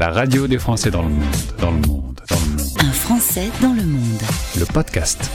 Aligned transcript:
La 0.00 0.08
radio 0.08 0.46
des 0.46 0.58
Français 0.58 0.90
dans 0.90 1.02
le 1.02 1.10
monde, 1.10 1.24
dans 1.58 1.70
le 1.72 1.76
monde, 1.76 2.20
dans 2.26 2.40
le 2.40 2.56
monde. 2.56 2.70
Un 2.78 2.90
Français 2.90 3.50
dans 3.60 3.74
le 3.74 3.82
monde. 3.82 4.22
Le 4.58 4.64
podcast. 4.64 5.30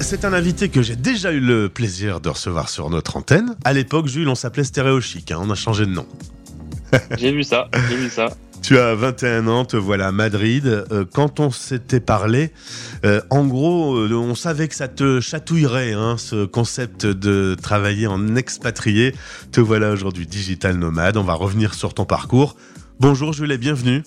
C'est 0.00 0.24
un 0.24 0.32
invité 0.32 0.70
que 0.70 0.80
j'ai 0.80 0.96
déjà 0.96 1.30
eu 1.30 1.40
le 1.40 1.68
plaisir 1.68 2.22
de 2.22 2.30
recevoir 2.30 2.70
sur 2.70 2.88
notre 2.88 3.18
antenne. 3.18 3.54
À 3.66 3.74
l'époque, 3.74 4.06
Jules, 4.06 4.30
on 4.30 4.34
s'appelait 4.34 4.64
Stéréo 4.64 5.02
Chic, 5.02 5.30
hein, 5.30 5.40
on 5.42 5.50
a 5.50 5.54
changé 5.54 5.84
de 5.84 5.90
nom. 5.90 6.06
J'ai 7.18 7.32
vu 7.32 7.44
ça, 7.44 7.68
j'ai 7.90 7.96
vu 7.96 8.08
ça. 8.08 8.30
Tu 8.62 8.78
as 8.78 8.94
21 8.94 9.46
ans, 9.46 9.64
te 9.66 9.76
voilà 9.76 10.06
à 10.06 10.12
Madrid. 10.12 10.66
Euh, 10.66 11.04
quand 11.10 11.40
on 11.40 11.50
s'était 11.50 12.00
parlé, 12.00 12.52
euh, 13.04 13.20
en 13.28 13.44
gros, 13.44 13.96
euh, 13.96 14.14
on 14.14 14.34
savait 14.34 14.68
que 14.68 14.74
ça 14.74 14.88
te 14.88 15.20
chatouillerait, 15.20 15.92
hein, 15.92 16.16
ce 16.16 16.46
concept 16.46 17.04
de 17.04 17.56
travailler 17.60 18.06
en 18.06 18.36
expatrié. 18.36 19.14
Te 19.50 19.60
voilà 19.60 19.90
aujourd'hui 19.90 20.26
digital 20.26 20.76
nomade. 20.76 21.18
On 21.18 21.24
va 21.24 21.34
revenir 21.34 21.74
sur 21.74 21.92
ton 21.92 22.06
parcours. 22.06 22.56
Bonjour 23.00 23.32
Jules 23.32 23.52
et 23.52 23.58
bienvenue. 23.58 24.02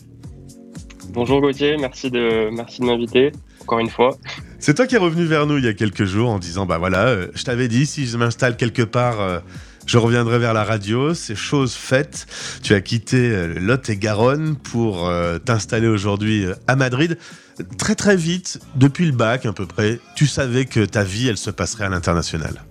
Bonjour 1.09 1.41
Gauthier, 1.41 1.77
merci 1.77 2.11
de, 2.11 2.49
merci 2.51 2.81
de 2.81 2.85
m'inviter, 2.85 3.31
encore 3.61 3.79
une 3.79 3.89
fois. 3.89 4.17
C'est 4.59 4.73
toi 4.73 4.87
qui 4.87 4.95
es 4.95 4.97
revenu 4.97 5.25
vers 5.25 5.45
nous 5.45 5.57
il 5.57 5.65
y 5.65 5.67
a 5.67 5.73
quelques 5.73 6.05
jours 6.05 6.29
en 6.29 6.39
disant, 6.39 6.65
bah 6.65 6.77
voilà, 6.77 7.07
euh, 7.07 7.27
je 7.35 7.43
t'avais 7.43 7.67
dit, 7.67 7.85
si 7.85 8.05
je 8.05 8.17
m'installe 8.17 8.57
quelque 8.57 8.81
part, 8.81 9.21
euh, 9.21 9.39
je 9.85 9.97
reviendrai 9.97 10.39
vers 10.39 10.53
la 10.53 10.63
radio. 10.63 11.13
C'est 11.13 11.35
chose 11.35 11.73
faite. 11.73 12.25
Tu 12.63 12.73
as 12.73 12.81
quitté 12.81 13.17
euh, 13.17 13.59
Lot 13.59 13.89
et 13.89 13.97
Garonne 13.97 14.55
pour 14.55 15.07
euh, 15.07 15.37
t'installer 15.37 15.87
aujourd'hui 15.87 16.45
à 16.67 16.75
Madrid. 16.75 17.17
Très 17.77 17.95
très 17.95 18.17
vite, 18.17 18.59
depuis 18.75 19.05
le 19.05 19.13
bac 19.13 19.45
à 19.45 19.53
peu 19.53 19.65
près, 19.65 19.99
tu 20.15 20.27
savais 20.27 20.65
que 20.65 20.83
ta 20.83 21.03
vie, 21.03 21.27
elle 21.27 21.37
se 21.37 21.51
passerait 21.51 21.85
à 21.85 21.89
l'international. 21.89 22.65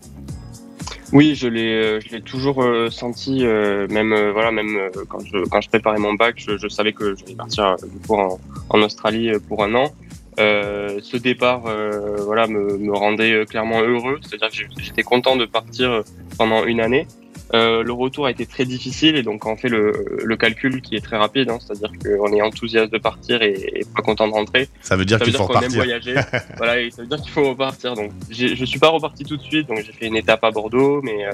Oui, 1.15 1.37
je 1.37 1.47
l'ai, 1.47 1.73
euh, 1.73 2.01
je 2.01 2.09
l'ai 2.13 2.23
toujours 2.23 2.61
euh, 2.63 2.91
senti, 2.91 3.47
euh, 3.47 3.87
même 3.89 4.13
voilà, 4.33 4.51
même 4.51 4.91
quand 5.09 5.21
je 5.21 5.39
quand 5.49 5.61
je 5.61 5.69
préparais 5.69 6.01
mon 6.01 6.15
bac, 6.15 6.35
je, 6.37 6.59
je 6.59 6.69
savais 6.69 6.93
que 6.93 7.15
j'allais 7.15 7.37
partir 7.37 7.77
du 7.77 7.99
coup 8.05 8.17
en, 8.17 8.41
en 8.69 8.83
Australie 8.83 9.31
pour 9.49 9.63
un 9.63 9.75
an. 9.77 9.93
Euh, 10.41 10.99
ce 11.01 11.17
départ, 11.17 11.67
euh, 11.67 12.17
voilà, 12.25 12.49
me, 12.49 12.77
me 12.79 12.93
rendait 12.93 13.47
clairement 13.47 13.81
heureux. 13.83 14.19
C'est-à-dire 14.23 14.51
que 14.51 14.83
j'étais 14.83 15.05
content 15.05 15.37
de 15.37 15.45
partir 15.45 16.03
pendant 16.37 16.65
une 16.65 16.81
année. 16.81 17.07
Euh, 17.55 17.83
le 17.83 17.93
retour 17.93 18.27
a 18.27 18.31
été 18.31 18.47
très 18.47 18.65
difficile 18.65 19.17
et 19.17 19.23
donc 19.23 19.47
on 19.47 19.57
fait 19.57 19.69
le, 19.69 20.19
le 20.25 20.37
calcul 20.37 20.83
qui 20.83 20.97
est 20.97 21.01
très 21.01 21.17
rapide, 21.17 21.51
hein, 21.51 21.59
c'est-à-dire 21.61 21.93
qu'on 22.03 22.33
est 22.33 22.43
enthousiaste 22.43 22.93
de 22.93 22.99
partir 22.99 23.43
et, 23.43 23.53
et 23.53 23.85
pas 23.95 24.03
content 24.03 24.27
de 24.27 24.33
rentrer. 24.33 24.69
Ça 24.81 24.97
veut 24.97 25.05
dire 25.05 25.21
qu'il 25.21 25.33
faut 25.33 25.47
qu'on 25.47 25.61
aime 25.61 25.71
repartir. 25.71 25.77
voyager. 25.77 26.15
voilà, 26.57 26.81
et 26.81 26.91
ça 26.91 27.03
veut 27.03 27.09
dire 27.09 27.21
qu'il 27.21 27.31
faut 27.31 27.49
repartir. 27.49 27.95
Donc, 27.95 28.11
je 28.31 28.65
suis 28.65 28.79
pas 28.79 28.89
reparti 28.89 29.25
tout 29.25 29.37
de 29.37 29.43
suite. 29.43 29.69
Donc, 29.69 29.79
j'ai 29.79 29.93
fait 29.93 30.07
une 30.07 30.17
étape 30.17 30.43
à 30.43 30.51
Bordeaux, 30.51 31.01
mais 31.03 31.27
euh, 31.27 31.31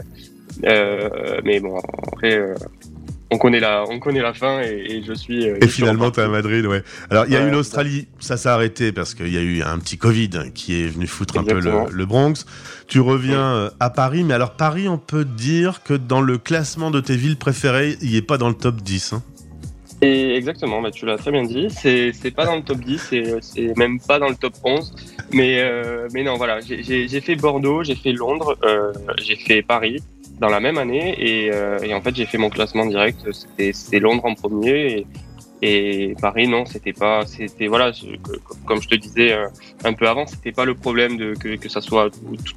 euh, 0.64 1.40
mais 1.44 1.60
bon, 1.60 1.78
après, 2.08 2.34
euh, 2.34 2.54
on 3.30 3.38
connaît 3.38 3.60
la, 3.60 3.84
on 3.88 3.98
connaît 3.98 4.20
la 4.22 4.32
fin 4.34 4.60
et, 4.62 4.86
et 4.88 5.02
je 5.02 5.12
suis. 5.12 5.48
euh, 5.48 5.56
Et 5.60 5.66
je 5.66 5.70
finalement, 5.72 6.10
t'es 6.10 6.22
à. 6.22 6.28
Madrid, 6.28 6.66
ouais. 6.66 6.82
Alors, 7.10 7.26
il 7.26 7.32
y 7.32 7.36
a 7.36 7.46
eu 7.46 7.50
l'Australie, 7.50 8.08
ça 8.18 8.36
s'est 8.36 8.48
arrêté 8.48 8.92
parce 8.92 9.14
qu'il 9.14 9.32
y 9.32 9.38
a 9.38 9.40
eu 9.42 9.62
un 9.62 9.78
petit 9.78 9.98
Covid 9.98 10.30
qui 10.54 10.82
est 10.82 10.88
venu 10.88 11.06
foutre 11.06 11.38
un 11.38 11.44
peu 11.44 11.60
le, 11.60 11.72
le 11.90 12.06
Bronx. 12.06 12.44
Tu 12.88 13.00
reviens 13.00 13.40
euh, 13.54 13.70
à 13.78 13.90
Paris, 13.90 14.24
mais 14.24 14.34
alors 14.34 14.52
Paris, 14.56 14.88
on 14.88 14.98
peut 14.98 15.24
dire 15.24 15.82
que 15.84 15.94
dans 15.94 16.20
le 16.20 16.38
classement 16.38 16.90
de 16.90 17.00
tes 17.00 17.16
villes 17.16 17.36
préférées, 17.36 17.96
il 18.02 18.16
est 18.16 18.22
pas 18.22 18.36
dans 18.38 18.48
le 18.48 18.54
top 18.56 18.76
10. 18.82 19.12
hein. 19.12 19.22
Et 20.02 20.34
exactement, 20.34 20.80
bah, 20.80 20.90
tu 20.90 21.04
l'as 21.04 21.18
très 21.18 21.30
bien 21.30 21.42
dit. 21.44 21.68
C'est, 21.70 22.12
c'est 22.14 22.30
pas 22.30 22.46
dans 22.46 22.56
le 22.56 22.62
top 22.62 22.78
10, 22.78 23.12
c'est, 23.42 23.76
même 23.76 24.00
pas 24.00 24.18
dans 24.18 24.28
le 24.30 24.34
top 24.34 24.54
11. 24.64 24.94
Mais, 25.32 25.60
euh, 25.60 26.08
mais 26.14 26.22
non, 26.24 26.36
voilà, 26.36 26.58
j'ai, 26.60 27.20
fait 27.20 27.36
Bordeaux, 27.36 27.84
j'ai 27.84 27.94
fait 27.94 28.12
Londres, 28.12 28.56
euh, 28.64 28.92
j'ai 29.18 29.36
fait 29.36 29.62
Paris 29.62 30.02
dans 30.40 30.48
la 30.48 30.60
même 30.60 30.78
année. 30.78 31.14
Et, 31.18 31.52
euh, 31.52 31.78
et 31.80 31.94
en 31.94 32.00
fait, 32.00 32.14
j'ai 32.16 32.26
fait 32.26 32.38
mon 32.38 32.50
classement 32.50 32.86
direct. 32.86 33.20
C'était, 33.32 34.00
Londres 34.00 34.24
en 34.24 34.34
premier. 34.34 35.06
Et, 35.62 36.14
Paris, 36.20 36.48
non, 36.48 36.64
c'était 36.64 36.94
pas. 36.94 37.26
C'était, 37.26 37.66
voilà, 37.66 37.92
comme 38.64 38.80
je 38.80 38.88
te 38.88 38.94
disais 38.94 39.32
euh, 39.34 39.46
un 39.84 39.92
peu 39.92 40.08
avant, 40.08 40.26
c'était 40.26 40.52
pas 40.52 40.64
le 40.64 40.74
problème 40.74 41.18
de 41.18 41.34
que, 41.34 41.56
que 41.56 41.68
ça 41.68 41.82
soit 41.82 42.08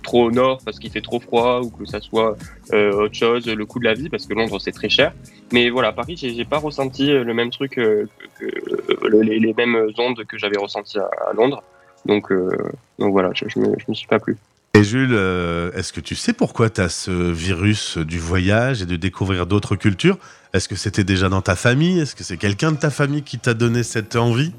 trop 0.01 0.27
au 0.27 0.31
nord 0.31 0.61
parce 0.63 0.79
qu'il 0.79 0.89
fait 0.89 1.01
trop 1.01 1.19
froid 1.19 1.59
ou 1.61 1.69
que 1.69 1.85
ça 1.85 1.99
soit 1.99 2.38
euh, 2.72 2.93
autre 2.93 3.16
chose, 3.16 3.45
le 3.45 3.66
coût 3.66 3.79
de 3.79 3.83
la 3.83 3.93
vie, 3.93 4.07
parce 4.07 4.25
que 4.25 4.33
Londres, 4.33 4.57
c'est 4.59 4.72
très 4.72 4.89
cher. 4.89 5.13
Mais 5.51 5.69
voilà, 5.69 5.91
Paris, 5.91 6.16
j'ai 6.16 6.45
pas 6.45 6.59
ressenti 6.59 7.07
le 7.07 7.33
même 7.33 7.49
truc, 7.49 7.75
les, 8.39 9.53
mêmes 9.53 9.91
ondes 9.97 10.23
que 10.23 10.38
j'avais 10.38 10.57
ressenties 10.57 10.99
à, 10.99 11.33
Londres. 11.33 11.61
Donc, 12.05 12.31
donc 12.99 13.11
voilà, 13.11 13.31
je, 13.33 13.45
je, 13.49 13.59
me, 13.59 13.77
je 13.77 13.85
me 13.89 13.93
suis 13.93 14.07
pas 14.07 14.19
plu. 14.19 14.38
Et 14.75 14.84
Jules, 14.84 15.13
euh, 15.13 15.72
est-ce 15.73 15.94
que 15.94 16.00
tu 16.01 16.16
sais 16.16 16.34
pourquoi 16.34 16.72
tu 16.72 16.81
as 16.81 16.89
ce 16.89 17.11
virus 17.11 18.00
du 18.00 18.17
voyage 18.17 18.81
et 18.81 18.88
de 18.88 18.95
découvrir 18.95 19.45
d'autres 19.45 19.75
cultures? 19.75 20.17
Est-ce 20.51 20.67
que 20.67 20.75
c'était 20.75 21.03
déjà 21.03 21.29
dans 21.29 21.44
ta 21.44 21.56
famille? 21.56 22.00
Est-ce 22.00 22.16
que 22.16 22.23
c'est 22.23 22.38
quelqu'un 22.38 22.72
de 22.72 22.78
ta 22.78 22.89
famille 22.89 23.22
qui 23.22 23.38
t'a 23.38 23.53
donné 23.53 23.84
cette 23.84 24.16
envie? 24.16 24.51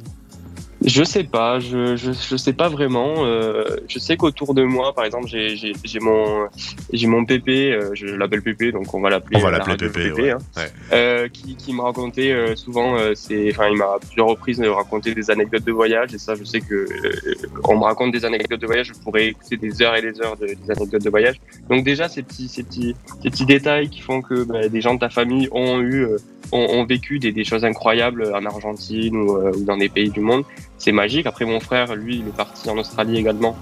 Je 0.87 1.03
sais 1.03 1.25
pas, 1.25 1.61
je, 1.61 1.97
je, 1.97 2.13
je 2.13 2.37
sais 2.37 2.53
pas 2.53 2.69
vraiment. 2.69 3.15
euh, 3.25 3.65
je 3.89 3.99
sais 3.99 4.17
qu'autour 4.19 4.53
de 4.53 4.63
moi, 4.63 4.93
par 4.93 5.05
exemple, 5.07 5.27
j'ai 5.29 5.57
j'ai- 5.57 5.73
j'ai 5.83 5.99
mon 5.99 6.47
j'ai 6.93 7.07
mon 7.07 7.25
pépé, 7.25 7.73
euh, 7.73 7.91
je 7.95 8.07
l'appelle 8.07 8.43
pépé, 8.43 8.71
donc 8.71 8.93
on 8.93 9.01
va 9.01 9.09
l'appeler. 9.09 9.39
On 9.39 9.41
va 9.41 9.49
euh, 9.49 9.51
la 9.53 9.59
l'appeler 9.59 9.73
radio 9.73 9.89
pépé, 9.89 10.09
pépé, 10.11 10.23
ouais. 10.23 10.31
hein. 10.33 10.39
Ouais. 10.57 10.71
Euh, 10.93 11.29
qui, 11.29 11.57
qui 11.57 11.73
me 11.73 11.81
racontait 11.81 12.33
euh, 12.33 12.55
souvent, 12.55 12.99
euh, 12.99 13.13
c'est, 13.15 13.51
enfin, 13.51 13.69
il 13.71 13.79
m'a 13.79 13.87
à 13.95 13.99
plusieurs 13.99 14.27
reprises 14.27 14.61
euh, 14.61 14.73
raconté 14.73 15.15
des 15.15 15.31
anecdotes 15.31 15.65
de 15.65 15.73
voyage, 15.73 16.13
et 16.13 16.19
ça, 16.19 16.35
je 16.35 16.45
sais 16.45 16.61
que 16.61 16.75
euh, 16.75 17.35
on 17.65 17.79
me 17.79 17.85
raconte 17.85 18.13
des 18.13 18.25
anecdotes 18.27 18.61
de 18.61 18.67
voyage, 18.67 18.89
je 18.95 19.01
pourrais 19.03 19.29
écouter 19.29 19.57
des 19.57 19.81
heures 19.81 19.97
et 19.97 20.03
des 20.03 20.21
heures 20.21 20.37
de, 20.37 20.47
des 20.49 20.71
anecdotes 20.71 21.03
de 21.03 21.11
voyage. 21.11 21.41
Donc 21.71 21.85
déjà, 21.85 22.09
ces 22.09 22.23
petits, 22.23 22.49
ces 22.49 22.63
petits, 22.63 22.95
ces 23.23 23.31
petits 23.31 23.47
détails 23.47 23.89
qui 23.89 24.01
font 24.03 24.21
que 24.21 24.45
bah, 24.45 24.69
des 24.69 24.81
gens 24.83 24.95
de 24.95 25.01
ta 25.01 25.09
famille 25.09 25.49
ont 25.53 25.81
eu, 25.81 26.05
euh, 26.05 26.17
ont, 26.53 26.67
ont 26.79 26.85
vécu 26.85 27.19
des, 27.19 27.45
choses 27.45 27.65
incroyables 27.65 28.33
en 28.35 28.45
Argentine 28.45 29.17
ou, 29.17 29.37
euh, 29.37 29.53
ou 29.57 29.65
dans 29.65 29.77
des 29.77 29.89
pays 29.89 30.11
du 30.11 30.21
monde, 30.21 30.45
c'est 30.79 30.93
magique. 30.93 31.27
Après, 31.27 31.45
mon 31.45 31.61
frère, 31.61 31.95
lui, 31.95 32.19
il 32.19 32.29
est 32.29 32.37
parti 32.37 32.69
en 32.71 32.79
Australie 32.79 33.19
également. 33.19 33.57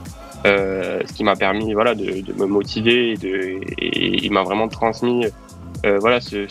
Euh, 0.44 1.00
ce 1.06 1.12
qui 1.12 1.22
m'a 1.22 1.36
permis 1.36 1.72
voilà 1.72 1.94
de, 1.94 2.24
me 2.36 2.46
motiver 2.46 3.14
et, 3.22 4.24
il 4.24 4.32
m'a 4.32 4.42
vraiment 4.42 4.66
transmis 4.66 5.24
euh, 5.86 6.00
voilà 6.00 6.20
ce, 6.20 6.48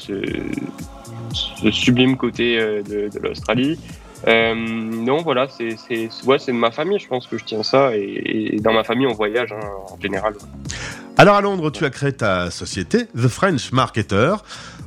sublime 1.71 2.15
côté 2.15 2.57
de, 2.57 3.09
l'Australie. 3.21 3.77
Non, 4.25 5.17
voilà, 5.23 5.47
c'est 5.49 5.75
ouais, 6.25 6.37
de 6.37 6.51
ma 6.53 6.71
famille, 6.71 6.99
je 6.99 7.07
pense 7.07 7.27
que 7.27 7.37
je 7.37 7.43
tiens 7.43 7.63
ça. 7.63 7.95
Et, 7.95 8.53
et 8.55 8.59
dans 8.59 8.73
ma 8.73 8.83
famille, 8.85 9.07
on 9.07 9.13
voyage 9.13 9.51
hein, 9.51 9.59
en 9.91 9.99
général. 9.99 10.35
Alors 11.17 11.35
à 11.35 11.41
Londres, 11.41 11.69
tu 11.69 11.85
as 11.85 11.89
créé 11.89 12.13
ta 12.13 12.49
société, 12.49 13.05
The 13.15 13.27
French 13.27 13.71
Marketer. 13.73 14.35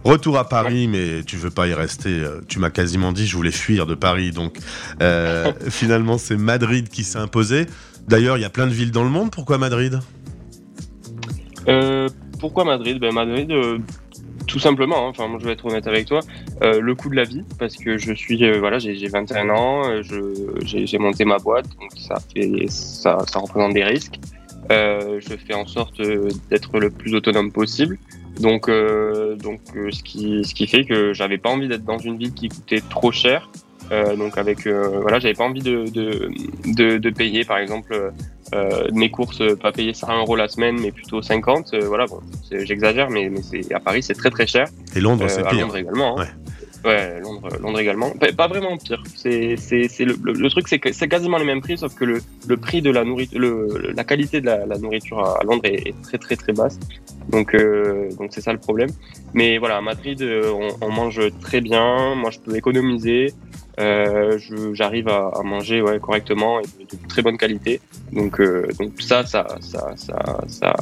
Retour 0.05 0.37
à 0.39 0.47
Paris, 0.49 0.87
mais 0.87 1.23
tu 1.25 1.37
veux 1.37 1.51
pas 1.51 1.67
y 1.67 1.73
rester. 1.75 2.11
euh, 2.11 2.41
Tu 2.47 2.59
m'as 2.59 2.69
quasiment 2.71 3.11
dit 3.13 3.27
je 3.27 3.35
voulais 3.37 3.51
fuir 3.51 3.87
de 3.87 3.95
Paris, 3.95 4.33
donc 4.33 4.59
euh, 5.01 5.51
finalement 5.71 6.19
c'est 6.19 6.37
Madrid 6.37 6.89
qui 6.91 7.05
s'est 7.05 7.19
imposé. 7.19 7.65
D'ailleurs, 8.07 8.37
il 8.37 8.43
y 8.43 8.45
a 8.45 8.51
plein 8.51 8.67
de 8.67 8.73
villes 8.73 8.91
dans 8.91 9.03
le 9.03 9.09
monde. 9.09 9.31
Pourquoi 9.31 9.57
Madrid? 9.57 9.99
Euh, 11.69 12.09
pourquoi 12.39 12.65
Madrid? 12.65 12.99
Ben 13.01 13.15
Madrid, 13.15 13.51
euh, 13.51 13.79
tout 14.47 14.59
simplement. 14.59 15.07
hein. 15.07 15.11
Enfin, 15.11 15.27
moi, 15.27 15.39
je 15.41 15.47
vais 15.47 15.53
être 15.53 15.65
honnête 15.65 15.87
avec 15.87 16.05
toi. 16.07 16.21
Le 16.61 16.95
coût 16.95 17.09
de 17.09 17.17
la 17.17 17.25
vie, 17.25 17.43
parce 17.59 17.77
que 17.77 17.97
je 17.97 18.13
suis, 18.13 18.37
voilà, 18.59 18.79
j'ai 18.79 18.95
j'ai 18.97 19.09
21 19.09 19.49
ans, 19.49 19.83
j'ai 20.03 20.99
monté 20.99 21.25
ma 21.25 21.39
boîte, 21.39 21.67
donc 21.81 21.91
ça 21.97 22.17
fait, 22.35 22.67
ça, 22.69 23.19
ça 23.27 23.39
représente 23.39 23.73
des 23.73 23.85
risques. 23.85 24.21
Je 24.71 25.35
fais 25.47 25.55
en 25.55 25.67
sorte 25.67 26.01
d'être 26.51 26.79
le 26.79 26.91
plus 26.91 27.15
autonome 27.15 27.51
possible. 27.53 27.99
Donc, 28.41 28.69
euh, 28.69 29.37
donc, 29.37 29.61
euh, 29.77 29.91
ce 29.91 30.03
qui, 30.03 30.45
ce 30.45 30.55
qui 30.55 30.67
fait 30.67 30.85
que 30.85 31.13
j'avais 31.13 31.39
pas 31.39 31.51
envie 31.51 31.69
d'être 31.69 31.85
dans 31.85 31.99
une 31.99 32.19
ville 32.19 32.33
qui 32.35 32.49
coûtait 32.49 32.83
trop 32.91 33.13
cher. 33.13 33.49
Euh, 33.93 34.17
donc 34.17 34.39
avec, 34.39 34.67
euh, 34.67 34.99
voilà, 35.03 35.19
j'avais 35.19 35.35
pas 35.35 35.45
envie 35.45 35.61
de, 35.61 35.85
de, 35.91 36.31
de, 36.67 36.97
de 36.97 37.11
payer, 37.11 37.45
par 37.45 37.59
exemple, 37.59 38.13
euh, 38.55 38.89
mes 38.95 39.11
courses, 39.11 39.43
pas 39.61 39.73
payer 39.73 39.93
100 39.93 40.19
euros 40.21 40.37
la 40.37 40.49
semaine, 40.49 40.77
mais 40.81 40.91
plutôt 40.91 41.21
50. 41.21 41.75
euh, 41.75 41.87
voilà, 41.87 42.07
bon, 42.07 42.21
c'est- 42.49 42.65
j'exagère, 42.65 43.11
mais, 43.11 43.29
mais 43.29 43.43
c'est 43.43 43.73
à 43.75 43.81
Paris, 43.81 44.03
c'est 44.03 44.15
très 44.15 44.31
très 44.31 44.47
cher. 44.47 44.69
Et 44.97 45.01
Londres, 45.01 45.27
c'est 45.29 45.43
pire. 45.49 45.61
Londres 45.61 45.77
également. 45.77 46.19
hein. 46.19 46.23
Ouais. 46.23 46.29
Ouais, 46.85 47.19
Londres, 47.21 47.49
Londres 47.63 47.81
également. 47.81 48.11
Pas, 48.11 48.31
pas 48.33 48.47
vraiment 48.47 48.77
pire. 48.77 49.03
C'est, 49.17 49.57
c'est, 49.57 49.89
c'est 49.89 50.05
le, 50.05 50.49
truc, 50.51 50.69
c'est 50.69 50.81
c'est 50.93 51.09
quasiment 51.09 51.39
les 51.39 51.47
mêmes 51.47 51.63
prix, 51.63 51.79
sauf 51.79 51.95
que 51.95 52.05
le, 52.05 52.21
le 52.47 52.57
prix 52.59 52.83
de 52.83 52.91
la 52.91 53.05
nourriture, 53.05 53.41
le, 53.41 53.93
la 53.95 54.05
qualité 54.05 54.43
de 54.43 54.47
la, 54.47 54.79
nourriture 54.79 55.19
à, 55.19 55.43
Londres 55.45 55.65
est, 55.65 55.95
très 56.03 56.19
très 56.19 56.37
très 56.37 56.53
basse. 56.53 56.79
Donc, 57.31 57.55
euh, 57.55 58.11
donc 58.19 58.33
c'est 58.35 58.43
ça 58.43 58.53
le 58.53 58.59
problème. 58.59 58.91
Mais 59.33 59.57
voilà, 59.57 59.79
à 59.79 59.81
Madrid, 59.81 60.21
euh, 60.21 60.53
on, 60.83 60.91
mange 60.91 61.23
très 61.41 61.63
bien. 61.63 62.15
Moi, 62.17 62.31
je 62.31 62.39
peux 62.39 62.55
économiser. 62.55 63.33
Euh, 63.81 64.39
je, 64.39 64.75
j'arrive 64.75 65.09
à, 65.09 65.33
manger 65.43 65.81
ouais, 65.81 65.99
correctement 65.99 66.61
et 66.61 66.65
de, 66.65 66.97
de 66.97 67.09
très 67.09 67.23
bonne 67.23 67.39
qualité. 67.39 67.81
Donc, 68.13 68.43
donc 68.79 69.01
ça, 69.01 69.25
ça, 69.25 69.47
ça, 69.61 69.95
ça, 69.97 70.45
ça, 70.49 70.77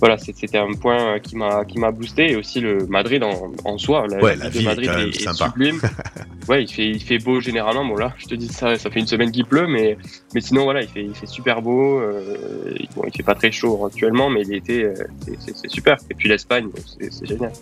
voilà, 0.00 0.18
c'était 0.18 0.58
un 0.58 0.72
point 0.72 1.18
qui 1.20 1.36
m'a 1.36 1.64
qui 1.64 1.78
m'a 1.78 1.90
boosté 1.90 2.32
et 2.32 2.36
aussi 2.36 2.60
le 2.60 2.86
Madrid 2.86 3.22
en, 3.22 3.52
en 3.64 3.78
soi. 3.78 4.06
La, 4.08 4.18
ouais, 4.18 4.36
la 4.36 4.48
ville 4.48 4.62
de 4.62 4.66
Madrid 4.66 4.90
est, 4.90 5.32
sublime. 5.32 5.80
ouais, 6.48 6.64
il 6.64 6.68
fait 6.68 6.88
il 6.88 7.02
fait 7.02 7.18
beau 7.18 7.40
généralement. 7.40 7.84
Bon 7.84 7.96
là, 7.96 8.14
je 8.18 8.26
te 8.26 8.34
dis 8.34 8.48
ça, 8.48 8.76
ça 8.76 8.90
fait 8.90 9.00
une 9.00 9.06
semaine 9.06 9.30
qu'il 9.30 9.44
pleut, 9.44 9.66
mais 9.66 9.96
mais 10.34 10.40
sinon 10.40 10.64
voilà, 10.64 10.82
il 10.82 10.88
fait 10.88 11.04
il 11.04 11.14
fait 11.14 11.26
super 11.26 11.62
beau. 11.62 12.00
Euh, 12.00 12.76
bon, 12.96 13.04
il 13.06 13.16
fait 13.16 13.22
pas 13.22 13.34
très 13.34 13.52
chaud 13.52 13.86
actuellement, 13.86 14.30
mais 14.30 14.42
l'été 14.42 14.92
c'est 15.38 15.70
super. 15.70 15.96
Et 16.10 16.14
puis 16.14 16.28
l'Espagne, 16.28 16.68
c'est 16.98 17.26
génial. 17.26 17.52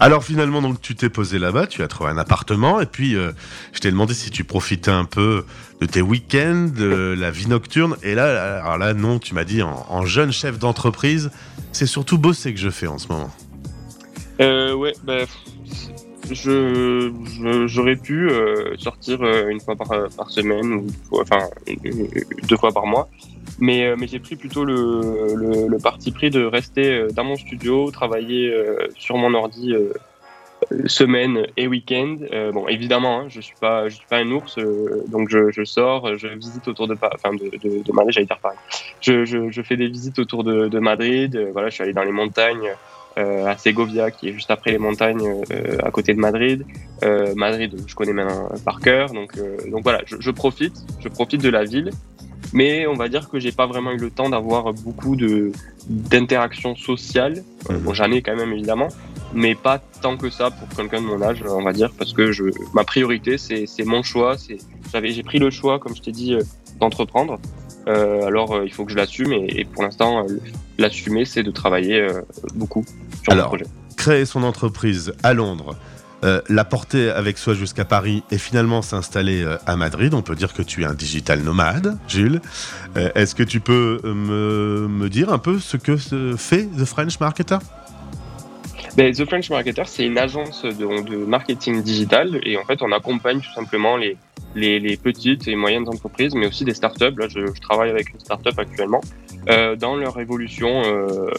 Alors 0.00 0.24
finalement, 0.24 0.62
donc 0.62 0.80
tu 0.80 0.94
t'es 0.94 1.08
posé 1.08 1.38
là-bas, 1.38 1.66
tu 1.66 1.82
as 1.82 1.88
trouvé 1.88 2.10
un 2.10 2.18
appartement 2.18 2.80
et 2.80 2.86
puis 2.86 3.14
euh, 3.14 3.32
je 3.72 3.80
t'ai 3.80 3.90
demandé 3.90 4.14
si 4.14 4.30
tu 4.30 4.42
profitais 4.44 4.90
un 4.90 5.04
peu 5.04 5.44
de 5.82 5.86
tes 5.86 6.00
week-ends, 6.00 6.68
de 6.72 7.16
la 7.18 7.32
vie 7.32 7.48
nocturne. 7.48 7.96
Et 8.04 8.14
là, 8.14 8.78
là, 8.78 8.94
non, 8.94 9.18
tu 9.18 9.34
m'as 9.34 9.42
dit 9.42 9.62
en, 9.62 10.06
jeune 10.06 10.30
chef 10.30 10.56
d'entreprise, 10.56 11.32
c'est 11.72 11.86
surtout 11.86 12.18
bosser 12.18 12.54
que 12.54 12.60
je 12.60 12.70
fais 12.70 12.86
en 12.86 12.98
ce 12.98 13.08
moment. 13.08 13.30
Euh, 14.40 14.74
ouais, 14.74 14.92
bah, 15.02 15.24
j'aurais 16.30 17.96
pu 17.96 18.30
euh, 18.30 18.76
sortir 18.78 19.22
euh, 19.22 19.48
une 19.48 19.60
fois 19.60 19.74
par, 19.74 19.88
par 20.16 20.30
semaine 20.30 20.72
ou 20.72 20.86
enfin 21.20 21.48
deux 22.48 22.56
fois 22.56 22.70
par 22.70 22.86
mois. 22.86 23.08
Mais, 23.58 23.92
mais 23.96 24.06
j'ai 24.06 24.20
pris 24.20 24.36
plutôt 24.36 24.64
le, 24.64 25.76
parti 25.82 26.12
pris 26.12 26.30
de 26.30 26.44
rester 26.44 27.08
dans 27.12 27.24
mon 27.24 27.36
studio, 27.36 27.90
travailler 27.90 28.54
sur 28.96 29.16
mon 29.16 29.34
ordi 29.34 29.74
semaine 30.86 31.46
et 31.56 31.66
week-end. 31.66 32.18
Euh, 32.32 32.52
bon, 32.52 32.68
évidemment, 32.68 33.20
hein, 33.20 33.26
je 33.28 33.40
suis 33.40 33.54
pas, 33.60 33.88
je 33.88 33.96
suis 33.96 34.06
pas 34.08 34.18
un 34.18 34.30
ours, 34.30 34.58
euh, 34.58 35.04
donc 35.08 35.28
je, 35.28 35.50
je, 35.50 35.64
sors, 35.64 36.16
je 36.16 36.28
visite 36.28 36.68
autour 36.68 36.88
de, 36.88 36.96
enfin 37.14 37.34
de, 37.34 37.50
de, 37.58 37.82
de 37.82 37.92
Madrid, 37.92 38.12
j'allais 38.12 38.26
dire 38.26 38.38
pareil. 38.38 38.58
Je, 39.00 39.24
je, 39.24 39.50
je, 39.50 39.62
fais 39.62 39.76
des 39.76 39.88
visites 39.88 40.18
autour 40.18 40.44
de, 40.44 40.68
de 40.68 40.78
Madrid. 40.78 41.36
Euh, 41.36 41.50
voilà, 41.52 41.68
je 41.68 41.74
suis 41.74 41.82
allé 41.82 41.92
dans 41.92 42.04
les 42.04 42.12
montagnes. 42.12 42.70
à 43.16 43.58
Segovia, 43.58 44.10
qui 44.10 44.30
est 44.30 44.32
juste 44.32 44.50
après 44.50 44.70
les 44.70 44.78
montagnes 44.78 45.42
à 45.82 45.90
côté 45.90 46.14
de 46.14 46.18
Madrid. 46.18 46.64
Madrid, 47.36 47.70
je 47.86 47.94
connais 47.94 48.14
maintenant 48.14 48.48
par 48.64 48.80
cœur. 48.80 49.10
Donc, 49.12 49.36
donc 49.70 49.82
voilà, 49.82 50.00
je, 50.06 50.16
je, 50.18 50.30
profite, 50.30 50.72
je 50.98 51.08
profite 51.10 51.42
de 51.42 51.50
la 51.50 51.64
ville. 51.64 51.90
Mais 52.54 52.86
on 52.86 52.94
va 52.94 53.08
dire 53.08 53.28
que 53.28 53.38
j'ai 53.38 53.52
pas 53.52 53.66
vraiment 53.66 53.92
eu 53.92 53.98
le 53.98 54.10
temps 54.10 54.30
d'avoir 54.30 54.72
beaucoup 54.72 55.16
de 55.16 55.52
d'interactions 55.88 56.74
sociales. 56.76 57.42
Mmh. 57.68 57.76
Bon, 57.78 57.92
j'en 57.94 58.10
ai 58.10 58.22
quand 58.22 58.36
même 58.36 58.52
évidemment, 58.52 58.88
mais 59.34 59.54
pas 59.54 59.78
tant 60.00 60.16
que 60.16 60.30
ça 60.30 60.50
pour 60.50 60.68
quelqu'un 60.68 61.00
de 61.00 61.06
mon 61.06 61.22
âge, 61.22 61.42
on 61.48 61.62
va 61.62 61.72
dire, 61.72 61.90
parce 61.96 62.12
que 62.12 62.32
je, 62.32 62.44
ma 62.74 62.84
priorité, 62.84 63.38
c'est 63.38 63.84
mon 63.84 64.02
choix. 64.02 64.36
J'ai 64.92 65.22
pris 65.22 65.38
le 65.38 65.50
choix, 65.50 65.78
comme 65.78 65.94
je 65.96 66.02
t'ai 66.02 66.12
dit, 66.12 66.34
euh, 66.34 66.42
d'entreprendre. 66.80 67.38
Euh, 67.88 68.26
alors, 68.26 68.54
euh, 68.54 68.64
il 68.64 68.72
faut 68.72 68.84
que 68.84 68.92
je 68.92 68.96
l'assume, 68.96 69.32
et, 69.32 69.60
et, 69.60 69.64
pour 69.64 69.82
l'instant, 69.82 70.24
euh, 70.24 70.38
l'assumer, 70.78 71.24
c'est 71.24 71.42
de 71.42 71.50
travailler 71.50 72.06
beaucoup 72.54 72.84
sur 73.22 73.32
alors, 73.32 73.46
mon 73.46 73.56
projet. 73.56 73.66
Créer 73.96 74.24
son 74.24 74.42
entreprise 74.42 75.14
à 75.22 75.32
Londres, 75.32 75.76
la 76.48 76.64
porter 76.64 77.10
avec 77.10 77.36
soi 77.36 77.54
jusqu'à 77.54 77.84
Paris 77.84 78.22
et 78.30 78.38
finalement 78.38 78.80
s'installer 78.80 79.44
à 79.66 79.74
Madrid. 79.74 80.14
On 80.14 80.22
peut 80.22 80.36
dire 80.36 80.52
que 80.52 80.62
tu 80.62 80.82
es 80.82 80.84
un 80.84 80.94
digital 80.94 81.40
nomade, 81.40 81.98
Jules. 82.06 82.40
Est-ce 82.94 83.34
que 83.34 83.42
tu 83.42 83.58
peux 83.58 84.00
me, 84.04 84.86
me, 84.88 85.08
dire 85.08 85.32
un 85.32 85.38
peu 85.38 85.58
ce 85.58 85.76
que 85.76 85.96
fait 86.36 86.68
The 86.78 86.84
French 86.84 87.18
Marketer? 87.18 87.58
Ben, 88.96 89.12
The 89.12 89.24
French 89.24 89.50
Marketer, 89.50 89.84
c'est 89.86 90.04
une 90.04 90.18
agence 90.18 90.64
de, 90.64 91.16
marketing 91.24 91.82
digital 91.82 92.40
et 92.42 92.56
en 92.56 92.64
fait, 92.64 92.82
on 92.82 92.92
accompagne 92.92 93.40
tout 93.40 93.52
simplement 93.54 93.96
les, 93.96 94.16
petites 94.96 95.48
et 95.48 95.56
moyennes 95.56 95.88
entreprises, 95.88 96.34
mais 96.34 96.46
aussi 96.46 96.64
des 96.64 96.74
startups. 96.74 97.16
Là, 97.16 97.26
je, 97.28 97.60
travaille 97.60 97.90
avec 97.90 98.10
une 98.12 98.20
startup 98.20 98.58
actuellement 98.58 99.00
euh, 99.48 99.76
dans 99.76 99.96
leur 99.96 100.18
évolution, 100.20 100.82
euh, 100.84 101.30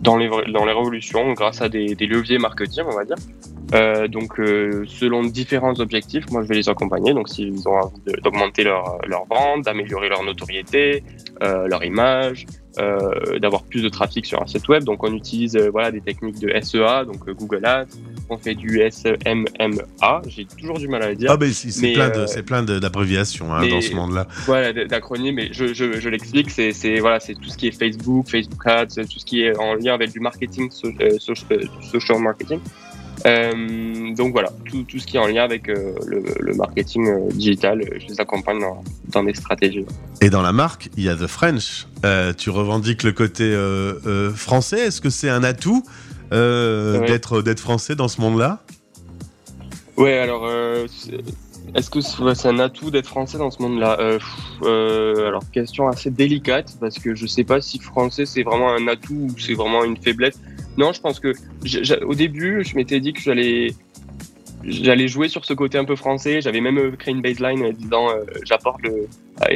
dans, 0.00 0.16
les, 0.16 0.28
dans 0.28 1.32
grâce 1.32 1.60
à 1.60 1.68
des 1.68 1.94
leviers 2.06 2.38
marketing, 2.38 2.84
on 2.86 2.94
va 2.94 3.04
dire. 3.04 3.16
Euh, 3.74 4.06
donc, 4.08 4.38
euh, 4.38 4.84
selon 4.86 5.22
différents 5.22 5.78
objectifs, 5.80 6.30
moi, 6.30 6.42
je 6.42 6.48
vais 6.48 6.54
les 6.54 6.68
accompagner. 6.68 7.12
Donc, 7.14 7.28
s'ils 7.28 7.68
ont 7.68 7.78
envie 7.78 8.00
d'augmenter 8.22 8.64
leur, 8.64 8.98
leur 9.06 9.24
vente, 9.26 9.64
d'améliorer 9.64 10.08
leur 10.08 10.22
notoriété, 10.22 11.02
euh, 11.42 11.66
leur 11.66 11.84
image, 11.84 12.46
d'avoir 13.40 13.62
plus 13.62 13.82
de 13.82 13.88
trafic 13.88 14.26
sur 14.26 14.42
un 14.42 14.46
site 14.46 14.68
web. 14.68 14.84
Donc 14.84 15.02
on 15.02 15.14
utilise 15.14 15.56
voilà 15.56 15.90
des 15.90 16.02
techniques 16.02 16.38
de 16.40 16.52
SEA, 16.60 17.06
donc 17.06 17.26
Google 17.26 17.64
Ads. 17.64 17.86
On 18.28 18.36
fait 18.36 18.54
du 18.54 18.82
SMMA. 18.90 20.22
J'ai 20.26 20.44
toujours 20.44 20.78
du 20.78 20.86
mal 20.86 21.02
à 21.02 21.08
le 21.08 21.16
dire. 21.16 21.30
Ah 21.30 21.38
ben 21.38 21.50
c'est 21.50 21.94
plein 21.94 22.10
de 22.10 22.26
c'est 22.26 22.42
plein 22.42 22.62
d'abréviations 22.62 23.54
hein, 23.54 23.66
dans 23.66 23.80
ce 23.80 23.94
monde-là. 23.94 24.26
Voilà 24.44 24.74
d'acronymes. 24.74 25.36
Mais 25.36 25.48
je, 25.52 25.72
je, 25.72 25.98
je 25.98 26.08
l'explique. 26.10 26.50
C'est 26.50 26.72
c'est 26.72 26.98
voilà 26.98 27.18
c'est 27.18 27.32
tout 27.32 27.48
ce 27.48 27.56
qui 27.56 27.68
est 27.68 27.70
Facebook, 27.70 28.28
Facebook 28.28 28.66
Ads, 28.66 29.06
tout 29.10 29.20
ce 29.20 29.24
qui 29.24 29.40
est 29.40 29.56
en 29.56 29.72
lien 29.76 29.94
avec 29.94 30.12
du 30.12 30.20
marketing, 30.20 30.70
social 30.70 32.20
marketing. 32.20 32.60
Euh, 33.24 34.14
donc 34.14 34.32
voilà, 34.32 34.50
tout, 34.64 34.82
tout, 34.82 34.98
ce 34.98 35.06
qui 35.06 35.16
est 35.16 35.20
en 35.20 35.26
lien 35.26 35.42
avec 35.42 35.68
euh, 35.68 35.94
le, 36.06 36.22
le, 36.38 36.54
marketing 36.54 37.06
euh, 37.08 37.28
digital, 37.30 37.82
je 37.98 38.06
les 38.06 38.20
accompagne 38.20 38.60
dans, 38.60 38.84
dans, 39.08 39.22
mes 39.22 39.34
stratégies. 39.34 39.86
Et 40.20 40.30
dans 40.30 40.42
la 40.42 40.52
marque, 40.52 40.90
il 40.96 41.04
y 41.04 41.08
a 41.08 41.16
The 41.16 41.26
French. 41.26 41.86
tu 42.36 42.50
revendiques 42.50 43.02
le 43.02 43.12
côté 43.12 43.54
français. 44.34 44.80
Est-ce 44.80 45.00
que 45.00 45.10
c'est 45.10 45.30
un 45.30 45.44
atout 45.44 45.82
ouais. 46.32 47.06
d'être 47.06 47.42
d'être 47.42 47.60
français 47.60 47.94
dans 47.94 48.08
ce 48.08 48.20
monde-là? 48.20 48.62
Ouais, 49.96 50.18
alors 50.18 50.46
est-ce 51.74 51.90
que 51.90 52.00
c'est 52.00 52.48
un 52.48 52.58
atout 52.58 52.90
d'être 52.90 53.06
français 53.06 53.38
dans 53.38 53.50
ce 53.50 53.60
monde-là? 53.60 53.98
Euh, 54.62 55.28
Alors, 55.28 55.42
question 55.50 55.88
assez 55.88 56.10
délicate, 56.10 56.76
parce 56.80 56.98
que 56.98 57.14
je 57.14 57.26
sais 57.26 57.44
pas 57.44 57.60
si 57.60 57.78
français 57.78 58.24
c'est 58.26 58.42
vraiment 58.42 58.72
un 58.72 58.88
atout 58.88 59.28
ou 59.30 59.38
c'est 59.38 59.54
vraiment 59.54 59.84
une 59.84 59.96
faiblesse. 59.96 60.38
Non, 60.78 60.92
je 60.92 61.00
pense 61.00 61.20
que 61.20 61.32
au 62.04 62.14
début, 62.14 62.64
je 62.64 62.76
m'étais 62.76 63.00
dit 63.00 63.12
que 63.12 63.20
j'allais 63.20 63.74
j'allais 64.66 65.08
jouer 65.08 65.28
sur 65.28 65.44
ce 65.44 65.54
côté 65.54 65.78
un 65.78 65.84
peu 65.84 65.96
français. 65.96 66.40
J'avais 66.40 66.60
même 66.60 66.78
euh, 66.78 66.90
créé 66.92 67.14
une 67.14 67.22
baseline 67.22 67.62
euh, 67.62 67.72
disant 67.72 68.10
euh, 68.10 68.24
j'apporte 68.44 68.82
le 68.82 69.06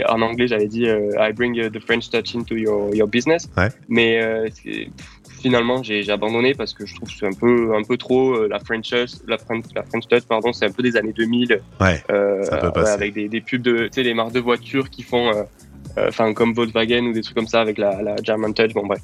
en 0.09 0.21
anglais 0.21 0.47
j'avais 0.47 0.67
dit 0.67 0.87
euh, 0.87 1.11
I 1.19 1.33
bring 1.33 1.57
uh, 1.57 1.71
the 1.71 1.81
French 1.81 2.11
touch 2.11 2.35
into 2.35 2.55
your, 2.55 2.95
your 2.95 3.09
business. 3.09 3.49
Ouais. 3.57 3.69
Mais 3.89 4.23
euh, 4.23 4.49
finalement 5.41 5.83
j'ai 5.83 6.09
abandonné 6.11 6.55
parce 6.55 6.75
que 6.75 6.87
je 6.87 6.95
trouve 6.95 7.09
que 7.09 7.15
c'est 7.19 7.27
un 7.27 7.33
peu 7.33 7.75
un 7.75 7.83
peu 7.83 7.97
trop 7.97 8.47
la 8.47 8.59
French 8.59 8.93
la 9.27 9.39
French, 9.39 9.65
la 9.75 9.83
French 9.85 10.07
touch 10.07 10.25
pardon 10.29 10.53
c'est 10.53 10.67
un 10.67 10.71
peu 10.71 10.83
des 10.83 10.97
années 10.99 11.15
2000 11.15 11.63
ouais, 11.81 12.03
ça 12.43 12.57
peut 12.59 12.71
passer. 12.73 12.93
avec 12.93 13.15
des, 13.15 13.29
des, 13.29 13.41
pubs 13.41 13.63
de 13.63 13.85
tu 13.85 13.89
sais 13.93 14.03
les 14.03 14.13
marques 14.13 14.33
de 14.33 14.41
voitures 14.41 14.91
qui 14.91 15.03
font 15.03 15.31
enfin 15.97 16.35
comme 16.35 16.53
Volkswagen 16.53 17.07
ou 17.07 17.13
des 17.15 17.23
trucs 17.23 17.37
comme 17.37 17.47
ça 17.47 17.63
avec 17.63 17.79
la, 17.79 18.03
la 18.03 18.17
German 18.23 18.53
touch 18.53 18.75
bon 18.75 18.87
bref. 18.87 19.01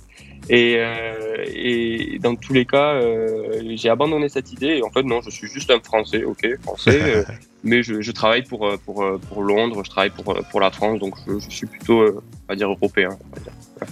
Et, 0.48 0.76
euh, 0.78 1.44
et, 1.46 2.18
dans 2.20 2.36
tous 2.36 2.52
les 2.52 2.66
cas, 2.66 2.94
euh, 2.94 3.62
j'ai 3.74 3.88
abandonné 3.88 4.28
cette 4.28 4.52
idée. 4.52 4.78
Et 4.78 4.82
en 4.82 4.90
fait, 4.90 5.02
non, 5.02 5.20
je 5.22 5.30
suis 5.30 5.48
juste 5.48 5.70
un 5.70 5.80
Français, 5.80 6.24
ok, 6.24 6.46
Français, 6.62 7.00
euh, 7.16 7.22
mais 7.64 7.82
je, 7.82 8.00
je, 8.00 8.12
travaille 8.12 8.42
pour, 8.42 8.70
pour, 8.84 9.04
pour 9.28 9.42
Londres, 9.42 9.82
je 9.84 9.90
travaille 9.90 10.10
pour, 10.10 10.34
pour 10.50 10.60
la 10.60 10.70
France, 10.70 11.00
donc 11.00 11.14
je, 11.26 11.38
je 11.38 11.50
suis 11.50 11.66
plutôt, 11.66 12.02
on 12.02 12.22
va 12.48 12.54
dire, 12.54 12.68
européen. 12.68 13.10
On 13.10 13.36
va 13.36 13.42
dire. 13.42 13.52
Ouais. 13.80 13.88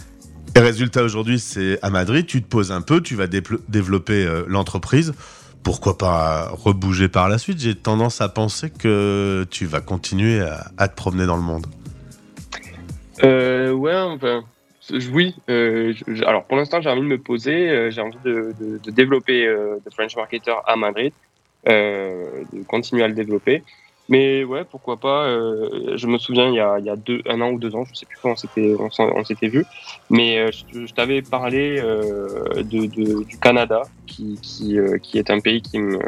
Et 0.56 0.60
résultat, 0.60 1.02
aujourd'hui, 1.02 1.40
c'est 1.40 1.80
à 1.82 1.90
Madrid, 1.90 2.26
tu 2.26 2.40
te 2.40 2.46
poses 2.46 2.70
un 2.70 2.80
peu, 2.80 3.00
tu 3.00 3.16
vas 3.16 3.26
développer 3.26 4.24
l'entreprise. 4.46 5.12
Pourquoi 5.64 5.98
pas 5.98 6.50
rebouger 6.52 7.08
par 7.08 7.28
la 7.28 7.38
suite? 7.38 7.58
J'ai 7.58 7.74
tendance 7.74 8.20
à 8.20 8.28
penser 8.28 8.70
que 8.70 9.44
tu 9.50 9.66
vas 9.66 9.80
continuer 9.80 10.40
à, 10.40 10.70
à 10.76 10.86
te 10.86 10.94
promener 10.94 11.26
dans 11.26 11.36
le 11.36 11.42
monde. 11.42 11.66
Euh, 13.22 13.72
ouais, 13.72 13.96
enfin, 13.96 14.42
oui, 15.12 15.34
euh, 15.48 15.94
alors 16.26 16.44
pour 16.44 16.56
l'instant 16.56 16.80
j'ai 16.80 16.90
envie 16.90 17.00
de 17.00 17.06
me 17.06 17.18
poser, 17.18 17.70
euh, 17.70 17.90
j'ai 17.90 18.00
envie 18.00 18.18
de, 18.24 18.52
de, 18.60 18.78
de 18.78 18.90
développer 18.90 19.46
euh, 19.46 19.76
The 19.84 19.92
French 19.92 20.16
Marketer 20.16 20.54
à 20.66 20.76
Madrid, 20.76 21.12
euh, 21.68 22.42
de 22.52 22.62
continuer 22.64 23.02
à 23.02 23.08
le 23.08 23.14
développer. 23.14 23.62
Mais 24.10 24.44
ouais, 24.44 24.64
pourquoi 24.70 24.98
pas. 24.98 25.24
Euh, 25.24 25.96
je 25.96 26.06
me 26.06 26.18
souviens 26.18 26.48
il 26.48 26.56
y 26.56 26.60
a, 26.60 26.78
il 26.78 26.84
y 26.84 26.90
a 26.90 26.96
deux, 26.96 27.22
un 27.26 27.40
an 27.40 27.52
ou 27.52 27.58
deux 27.58 27.74
ans, 27.74 27.84
je 27.90 27.94
sais 27.94 28.04
plus 28.04 28.18
quand 28.20 28.32
on 28.32 28.36
s'était 28.36 28.74
on, 28.78 29.48
vu, 29.48 29.64
mais 30.10 30.38
euh, 30.38 30.50
je, 30.52 30.84
je 30.86 30.92
t'avais 30.92 31.22
parlé 31.22 31.80
de, 31.80 32.62
de, 32.62 33.24
du 33.24 33.38
Canada, 33.38 33.82
qui 34.06 34.38
qui, 34.42 34.76
qui 35.02 35.18
est 35.18 35.30
un 35.30 35.40
pays 35.40 35.62
qui 35.62 35.78
me 35.78 35.98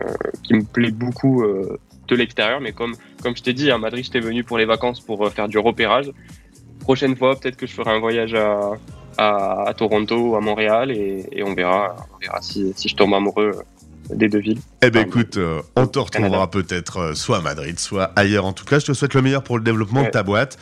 qui 0.43 0.53
me 0.53 0.65
plaît 0.65 0.91
beaucoup 0.91 1.43
de 1.43 2.15
l'extérieur, 2.15 2.61
mais 2.61 2.73
comme 2.73 2.95
comme 3.23 3.35
je 3.35 3.43
t'ai 3.43 3.55
dit 3.55 3.71
à 3.71 3.79
Madrid, 3.79 4.05
j'étais 4.05 4.21
venu 4.21 4.45
pour 4.45 4.59
les 4.59 4.67
vacances 4.67 5.01
pour 5.01 5.33
faire 5.33 5.49
du 5.49 5.59
repérage 5.59 6.13
prochaine 6.87 7.17
fois, 7.17 7.35
peut-être 7.35 7.57
que 7.57 7.67
je 7.67 7.75
ferai 7.75 7.91
un 7.91 7.99
voyage 7.99 8.33
à, 8.35 8.71
à, 9.19 9.69
à 9.69 9.75
Toronto 9.75 10.17
ou 10.17 10.37
à 10.37 10.41
Montréal 10.41 10.93
et, 10.93 11.27
et 11.33 11.43
on 11.43 11.53
verra, 11.53 11.97
on 12.15 12.19
verra 12.19 12.41
si, 12.41 12.73
si, 12.77 12.89
je 12.89 12.95
tombe 12.95 13.13
amoureux 13.13 13.53
des 14.09 14.29
deux 14.29 14.39
villes. 14.39 14.61
Eh 14.83 14.91
ben 14.91 15.05
écoute, 15.05 15.37
euh, 15.37 15.63
on 15.75 15.89
te 15.89 15.99
retrouvera 15.99 16.49
peut-être 16.49 16.99
euh, 16.99 17.15
soit 17.15 17.39
à 17.39 17.41
Madrid, 17.41 17.77
soit 17.81 18.13
ailleurs. 18.15 18.45
En 18.45 18.53
tout 18.53 18.65
cas, 18.65 18.79
je 18.79 18.87
te 18.87 18.93
souhaite 18.93 19.15
le 19.15 19.23
meilleur 19.23 19.43
pour 19.43 19.59
le 19.59 19.65
développement 19.65 20.03
ouais. 20.03 20.07
de 20.07 20.13
ta 20.13 20.23
boîte. 20.23 20.59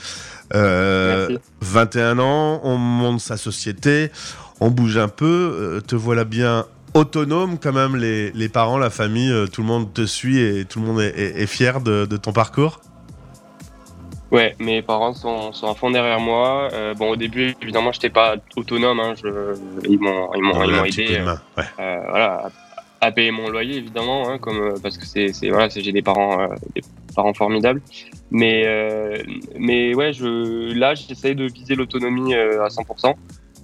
Euh, 0.54 1.36
21 1.60 2.18
ans, 2.18 2.60
on 2.64 2.78
monte 2.78 3.20
sa 3.20 3.36
société, 3.36 4.10
on 4.60 4.70
bouge 4.70 4.96
un 4.96 5.08
peu. 5.08 5.26
Euh, 5.60 5.80
te 5.82 5.94
voilà 5.94 6.24
bien 6.24 6.64
autonome 6.94 7.58
quand 7.58 7.72
même, 7.74 7.96
les, 7.96 8.30
les 8.32 8.48
parents, 8.48 8.78
la 8.78 8.88
famille, 8.90 9.30
euh, 9.30 9.46
tout 9.46 9.60
le 9.60 9.66
monde 9.66 9.92
te 9.92 10.06
suit 10.06 10.38
et 10.38 10.64
tout 10.64 10.80
le 10.80 10.86
monde 10.86 11.00
est, 11.02 11.18
est, 11.18 11.42
est 11.42 11.46
fier 11.46 11.82
de, 11.82 12.06
de 12.06 12.16
ton 12.16 12.32
parcours 12.32 12.80
Ouais, 14.34 14.56
mes 14.58 14.82
parents 14.82 15.14
sont, 15.14 15.52
sont 15.52 15.68
à 15.70 15.74
fond 15.74 15.90
derrière 15.90 16.18
moi. 16.20 16.68
Euh, 16.72 16.94
bon, 16.94 17.10
au 17.10 17.16
début, 17.16 17.54
évidemment, 17.62 17.92
je 17.92 17.98
n'étais 17.98 18.10
pas 18.10 18.36
autonome. 18.56 18.98
Hein, 19.00 19.14
je, 19.22 19.28
ils 19.88 19.98
m'ont 20.00 20.30
aidé. 21.06 21.20
main, 21.20 21.40
ouais. 21.56 21.64
euh, 21.78 22.00
voilà, 22.08 22.50
à, 23.00 23.06
à 23.06 23.12
payer 23.12 23.30
mon 23.30 23.48
loyer 23.48 23.76
évidemment, 23.76 24.28
hein, 24.28 24.38
comme 24.38 24.58
euh, 24.60 24.74
parce 24.82 24.96
que 24.98 25.06
c'est 25.06 25.32
c'est- 25.32 25.50
voilà, 25.50 25.68
j'ai 25.68 25.92
des 25.92 26.02
parents 26.02 26.40
euh, 26.40 26.48
des 26.74 26.82
parents 27.14 27.34
formidables. 27.34 27.80
Mais 28.30 28.64
euh, 28.66 29.18
mais 29.58 29.94
ouais, 29.94 30.12
je 30.12 30.72
là 30.74 30.94
j'essaie 30.94 31.34
de 31.34 31.44
viser 31.44 31.74
l'autonomie 31.76 32.34
euh, 32.34 32.64
à 32.64 32.68
100% 32.68 33.14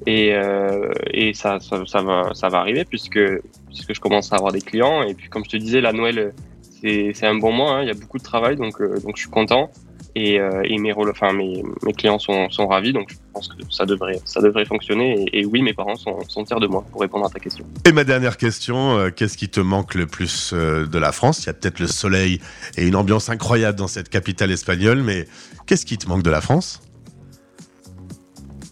et 0.07 0.35
euh, 0.35 0.93
et 1.13 1.35
ça, 1.35 1.59
ça 1.61 1.83
ça 1.87 2.01
va 2.03 2.31
ça 2.35 2.49
va 2.49 2.59
arriver 2.59 2.85
puisque 2.85 3.19
puisque 3.67 3.95
je 3.95 4.01
commence 4.01 4.33
à 4.33 4.37
avoir 4.37 4.53
des 4.53 4.61
clients 4.61 5.03
et 5.03 5.15
puis 5.15 5.29
comme 5.29 5.45
je 5.45 5.51
te 5.51 5.57
disais 5.57 5.81
la 5.81 5.93
Noël 5.93 6.33
c'est 6.81 7.13
c'est 7.15 7.27
un 7.27 7.35
bon 7.35 7.53
mois, 7.53 7.73
hein, 7.73 7.83
il 7.83 7.89
y 7.89 7.91
a 7.91 7.95
beaucoup 7.95 8.19
de 8.19 8.23
travail 8.23 8.57
donc 8.57 8.81
euh, 8.81 9.01
donc 9.01 9.17
je 9.17 9.23
suis 9.23 9.31
content. 9.31 9.71
Et, 10.17 10.41
euh, 10.41 10.63
et 10.65 10.77
mes, 10.79 10.91
rôles, 10.91 11.11
enfin, 11.11 11.33
mes, 11.33 11.63
mes 11.85 11.93
clients 11.93 12.19
sont, 12.19 12.51
sont 12.51 12.67
ravis, 12.67 12.93
donc 12.93 13.11
je 13.11 13.17
pense 13.33 13.47
que 13.47 13.55
ça 13.71 13.87
devrait, 13.87 14.21
ça 14.25 14.41
devrait 14.41 14.65
fonctionner. 14.65 15.25
Et, 15.33 15.41
et 15.41 15.45
oui, 15.47 15.63
mes 15.63 15.73
parents 15.73 15.95
sont, 15.95 16.19
sont 16.29 16.45
fiers 16.45 16.59
de 16.59 16.67
moi 16.67 16.85
pour 16.91 17.01
répondre 17.01 17.27
à 17.27 17.29
ta 17.29 17.39
question. 17.39 17.65
Et 17.85 17.93
ma 17.93 18.03
dernière 18.03 18.37
question, 18.37 18.99
euh, 18.99 19.11
qu'est-ce 19.11 19.37
qui 19.37 19.49
te 19.49 19.61
manque 19.61 19.95
le 19.95 20.07
plus 20.07 20.53
euh, 20.53 20.87
de 20.87 20.99
la 20.99 21.13
France? 21.13 21.45
Il 21.45 21.47
y 21.47 21.51
a 21.51 21.55
peut-être 21.55 21.79
le 21.79 21.87
soleil 21.87 22.41
et 22.77 22.87
une 22.87 22.97
ambiance 22.97 23.29
incroyable 23.31 23.79
dans 23.79 23.87
cette 23.87 24.09
capitale 24.09 24.51
espagnole, 24.51 25.03
mais 25.03 25.29
qu'est-ce 25.67 25.87
qui 25.87 25.97
te 25.97 26.09
manque 26.09 26.25
de 26.25 26.31
la 26.31 26.41
France? 26.41 26.83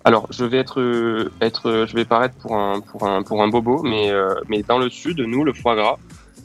Alors, 0.04 0.26
je 0.30 0.45
vais 0.45 0.59
être, 0.59 1.30
être, 1.40 1.85
je 1.87 1.95
vais 1.95 2.04
paraître 2.04 2.35
pour 2.37 2.57
un, 2.57 2.80
pour 2.80 3.07
un, 3.07 3.23
pour 3.23 3.42
un 3.42 3.49
bobo, 3.49 3.83
mais, 3.83 4.11
euh, 4.11 4.35
mais 4.49 4.62
dans 4.62 4.78
le 4.78 4.88
sud, 4.88 5.21
nous, 5.21 5.45
le 5.45 5.52
foie 5.52 5.76
gras, 5.76 5.99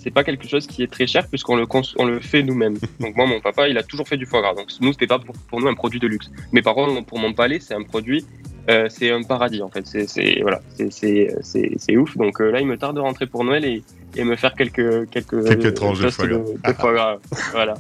c'est 0.04 0.12
pas 0.12 0.24
quelque 0.24 0.48
chose 0.48 0.68
qui 0.68 0.84
est 0.84 0.92
très 0.92 1.08
cher 1.08 1.28
puisqu'on 1.28 1.56
le, 1.56 1.66
on 1.98 2.06
le 2.06 2.20
fait 2.20 2.44
nous-mêmes. 2.44 2.78
Donc 3.00 3.16
moi, 3.16 3.26
mon 3.26 3.40
papa, 3.40 3.70
il 3.70 3.78
a 3.78 3.84
toujours 3.84 4.08
fait 4.08 4.18
du 4.18 4.26
foie 4.26 4.42
gras. 4.42 4.54
Donc 4.54 4.68
nous, 4.82 4.92
c'était 4.92 5.08
pas 5.08 5.20
pour, 5.20 5.36
pour 5.48 5.62
nous 5.62 5.68
un 5.68 5.74
produit 5.74 6.00
de 6.00 6.08
luxe. 6.08 6.30
Mais 6.52 6.62
par 6.62 6.76
contre, 6.76 7.06
pour 7.06 7.20
mon 7.20 7.34
palais, 7.34 7.60
c'est 7.60 7.74
un 7.74 7.84
produit, 7.84 8.26
euh, 8.70 8.88
c'est 8.90 9.12
un 9.12 9.24
paradis 9.24 9.62
en 9.62 9.70
fait. 9.70 9.86
C'est, 9.88 10.42
voilà, 10.42 10.62
c'est, 10.76 10.92
c'est, 10.92 11.34
c'est, 11.42 11.72
c'est 11.78 11.98
ouf. 11.98 12.18
Donc 12.18 12.42
euh, 12.42 12.52
là, 12.52 12.60
il 12.60 12.68
me 12.68 12.78
tarde 12.78 12.98
de 12.98 13.02
rentrer 13.02 13.28
pour 13.28 13.44
Noël 13.46 13.64
et, 13.64 13.82
et 14.16 14.24
me 14.26 14.36
faire 14.36 14.54
quelques, 14.56 15.10
quelques, 15.10 15.48
Quelques 15.48 15.74
tranches 15.74 16.00
de 16.00 16.10
foie 16.10 16.28
gras. 16.28 16.40
de 16.40 16.74
foie 16.74 16.94
gras. 16.94 17.18
voilà. 17.54 17.76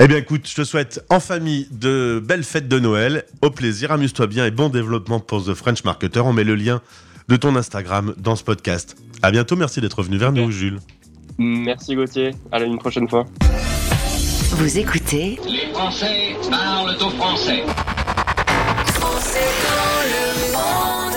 Eh 0.00 0.06
bien 0.06 0.18
écoute, 0.18 0.46
je 0.48 0.54
te 0.54 0.64
souhaite 0.64 1.04
en 1.10 1.18
famille 1.18 1.66
de 1.72 2.22
belles 2.24 2.44
fêtes 2.44 2.68
de 2.68 2.78
Noël, 2.78 3.24
au 3.42 3.50
plaisir, 3.50 3.90
amuse-toi 3.90 4.28
bien 4.28 4.46
et 4.46 4.52
bon 4.52 4.68
développement 4.68 5.18
pour 5.18 5.44
The 5.44 5.54
French 5.54 5.82
Marketer. 5.82 6.20
On 6.20 6.32
met 6.32 6.44
le 6.44 6.54
lien 6.54 6.82
de 7.28 7.36
ton 7.36 7.54
Instagram 7.56 8.14
dans 8.18 8.36
ce 8.36 8.44
podcast. 8.44 8.96
À 9.22 9.30
bientôt, 9.30 9.56
merci 9.56 9.80
d'être 9.80 10.02
venu 10.02 10.16
vers 10.16 10.32
nous, 10.32 10.50
Jules. 10.50 10.78
Merci 11.38 11.94
Gauthier. 11.94 12.30
À 12.50 12.60
une 12.60 12.78
prochaine 12.78 13.08
fois. 13.08 13.24
Vous 14.50 14.78
écoutez 14.78 15.38
Les 15.46 15.72
Français 15.72 16.34
parlent 16.50 16.96
au 16.96 17.10
français. 17.10 17.62
Français 18.86 19.46
dans 20.52 21.07